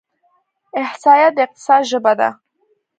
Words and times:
احصایه 0.83 1.27
د 1.35 1.37
اقتصاد 1.45 1.81
ژبه 1.91 2.13
ده. 2.19 2.29